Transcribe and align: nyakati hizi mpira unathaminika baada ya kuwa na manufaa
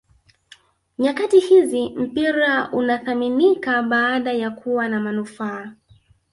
nyakati 0.99 1.39
hizi 1.39 1.89
mpira 1.89 2.71
unathaminika 2.71 3.83
baada 3.83 4.33
ya 4.33 4.51
kuwa 4.51 4.89
na 4.89 4.99
manufaa 4.99 5.71